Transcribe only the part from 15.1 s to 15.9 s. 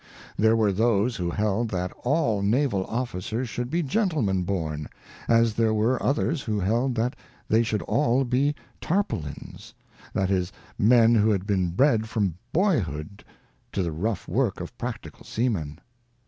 seamen.